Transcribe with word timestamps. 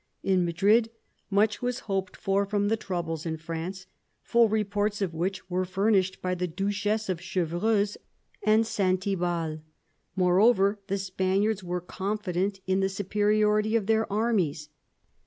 In 0.23 0.43
Madrid 0.45 0.89
much 1.29 1.61
was 1.61 1.81
hoped 1.81 2.17
for 2.17 2.43
from 2.43 2.69
the 2.69 2.75
troubles 2.75 3.23
in 3.23 3.37
France, 3.37 3.85
full 4.23 4.49
reports 4.49 4.99
of 4.99 5.13
which 5.13 5.47
were 5.47 5.63
furnished 5.63 6.23
by 6.23 6.33
the 6.33 6.47
Duchess 6.47 7.07
of 7.07 7.21
Chevreuse 7.21 7.97
and 8.41 8.65
Saint 8.65 9.05
Ibal. 9.07 9.61
Moreover, 10.15 10.79
the 10.87 10.97
Spaniards 10.97 11.63
were 11.63 11.81
confident 11.81 12.61
in 12.65 12.79
the 12.79 12.89
superiority 12.89 13.75
of 13.75 13.85
their 13.85 14.11
armies. 14.11 14.69